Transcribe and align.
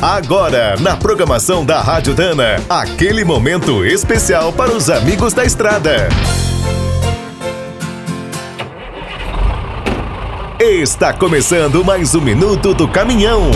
Agora, 0.00 0.76
na 0.78 0.94
programação 0.94 1.64
da 1.64 1.80
Rádio 1.80 2.14
Dana, 2.14 2.62
aquele 2.68 3.24
momento 3.24 3.82
especial 3.82 4.52
para 4.52 4.70
os 4.70 4.90
amigos 4.90 5.32
da 5.32 5.42
estrada. 5.42 6.08
Está 10.60 11.14
começando 11.14 11.82
mais 11.82 12.14
um 12.14 12.20
minuto 12.20 12.74
do 12.74 12.86
caminhão. 12.86 13.50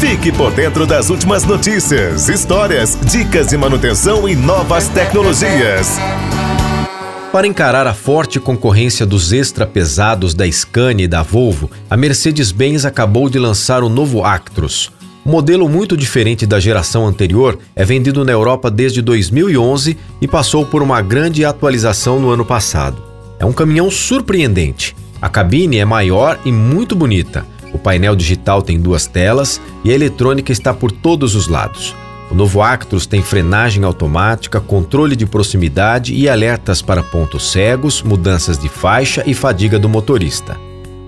Fique 0.00 0.32
por 0.32 0.50
dentro 0.50 0.84
das 0.84 1.10
últimas 1.10 1.44
notícias, 1.44 2.28
histórias, 2.28 2.98
dicas 3.00 3.46
de 3.46 3.56
manutenção 3.56 4.28
e 4.28 4.34
novas 4.34 4.88
tecnologias. 4.88 5.96
Para 7.30 7.46
encarar 7.46 7.86
a 7.86 7.94
forte 7.94 8.40
concorrência 8.40 9.06
dos 9.06 9.32
extra 9.32 9.64
pesados 9.64 10.34
da 10.34 10.50
Scania 10.50 11.04
e 11.04 11.08
da 11.08 11.22
Volvo, 11.22 11.70
a 11.88 11.96
Mercedes-Benz 11.96 12.84
acabou 12.84 13.28
de 13.28 13.38
lançar 13.38 13.84
o 13.84 13.88
novo 13.88 14.24
Actros. 14.24 14.90
Um 15.26 15.30
modelo 15.30 15.66
muito 15.70 15.96
diferente 15.96 16.44
da 16.44 16.60
geração 16.60 17.06
anterior 17.06 17.58
é 17.74 17.82
vendido 17.82 18.26
na 18.26 18.32
Europa 18.32 18.70
desde 18.70 19.00
2011 19.00 19.96
e 20.20 20.28
passou 20.28 20.66
por 20.66 20.82
uma 20.82 21.00
grande 21.00 21.46
atualização 21.46 22.20
no 22.20 22.28
ano 22.28 22.44
passado. 22.44 23.02
É 23.38 23.44
um 23.46 23.52
caminhão 23.52 23.90
surpreendente. 23.90 24.94
A 25.22 25.30
cabine 25.30 25.78
é 25.78 25.84
maior 25.84 26.38
e 26.44 26.52
muito 26.52 26.94
bonita. 26.94 27.46
O 27.72 27.78
painel 27.78 28.14
digital 28.14 28.60
tem 28.60 28.78
duas 28.78 29.06
telas 29.06 29.58
e 29.82 29.90
a 29.90 29.94
eletrônica 29.94 30.52
está 30.52 30.74
por 30.74 30.92
todos 30.92 31.34
os 31.34 31.48
lados. 31.48 31.96
O 32.30 32.34
novo 32.34 32.60
Actros 32.60 33.06
tem 33.06 33.22
frenagem 33.22 33.82
automática, 33.82 34.60
controle 34.60 35.16
de 35.16 35.24
proximidade 35.24 36.12
e 36.12 36.28
alertas 36.28 36.82
para 36.82 37.02
pontos 37.02 37.50
cegos, 37.50 38.02
mudanças 38.02 38.58
de 38.58 38.68
faixa 38.68 39.22
e 39.26 39.32
fadiga 39.32 39.78
do 39.78 39.88
motorista. 39.88 40.58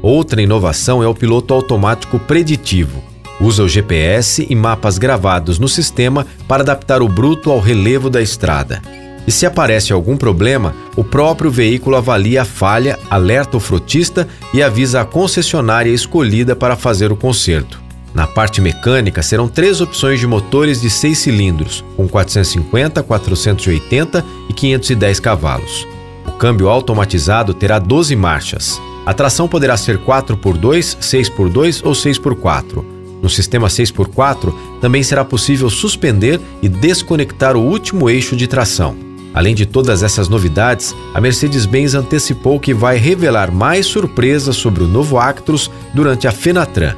Outra 0.00 0.40
inovação 0.40 1.02
é 1.02 1.06
o 1.06 1.14
piloto 1.14 1.52
automático 1.52 2.18
preditivo. 2.18 3.02
Usa 3.40 3.62
o 3.62 3.68
GPS 3.68 4.46
e 4.48 4.54
mapas 4.54 4.96
gravados 4.96 5.58
no 5.58 5.68
sistema 5.68 6.26
para 6.48 6.62
adaptar 6.62 7.02
o 7.02 7.08
bruto 7.08 7.50
ao 7.50 7.60
relevo 7.60 8.08
da 8.08 8.22
estrada. 8.22 8.80
E 9.26 9.32
se 9.32 9.44
aparece 9.44 9.92
algum 9.92 10.16
problema, 10.16 10.74
o 10.96 11.02
próprio 11.02 11.50
veículo 11.50 11.96
avalia 11.96 12.42
a 12.42 12.44
falha, 12.44 12.98
alerta 13.10 13.56
o 13.56 13.60
frotista 13.60 14.26
e 14.54 14.62
avisa 14.62 15.00
a 15.00 15.04
concessionária 15.04 15.90
escolhida 15.90 16.54
para 16.54 16.76
fazer 16.76 17.10
o 17.10 17.16
conserto. 17.16 17.84
Na 18.14 18.26
parte 18.26 18.62
mecânica, 18.62 19.22
serão 19.22 19.48
três 19.48 19.80
opções 19.80 20.20
de 20.20 20.26
motores 20.26 20.80
de 20.80 20.88
seis 20.88 21.18
cilindros, 21.18 21.84
com 21.96 22.08
450, 22.08 23.02
480 23.02 24.24
e 24.48 24.54
510 24.54 25.20
cavalos. 25.20 25.86
O 26.26 26.32
câmbio 26.32 26.68
automatizado 26.68 27.52
terá 27.52 27.78
12 27.78 28.16
marchas. 28.16 28.80
A 29.04 29.12
tração 29.12 29.46
poderá 29.46 29.76
ser 29.76 29.98
4x2, 29.98 30.96
6x2 30.98 31.82
ou 31.84 31.92
6x4. 31.92 32.95
No 33.26 33.30
sistema 33.30 33.66
6x4, 33.66 34.54
também 34.80 35.02
será 35.02 35.24
possível 35.24 35.68
suspender 35.68 36.40
e 36.62 36.68
desconectar 36.68 37.56
o 37.56 37.60
último 37.60 38.08
eixo 38.08 38.36
de 38.36 38.46
tração. 38.46 38.96
Além 39.34 39.52
de 39.52 39.66
todas 39.66 40.04
essas 40.04 40.28
novidades, 40.28 40.94
a 41.12 41.20
Mercedes-Benz 41.20 41.96
antecipou 41.96 42.60
que 42.60 42.72
vai 42.72 42.98
revelar 42.98 43.50
mais 43.50 43.86
surpresas 43.86 44.54
sobre 44.54 44.84
o 44.84 44.86
novo 44.86 45.18
Actros 45.18 45.68
durante 45.92 46.28
a 46.28 46.30
Fenatran. 46.30 46.94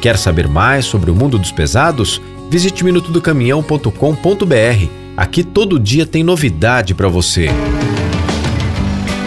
Quer 0.00 0.16
saber 0.16 0.46
mais 0.46 0.84
sobre 0.84 1.10
o 1.10 1.16
mundo 1.16 1.36
dos 1.36 1.50
pesados? 1.50 2.22
Visite 2.48 2.84
minutodocaminhão.com.br. 2.84 4.86
Aqui 5.16 5.42
todo 5.42 5.80
dia 5.80 6.06
tem 6.06 6.22
novidade 6.22 6.94
para 6.94 7.08
você. 7.08 7.48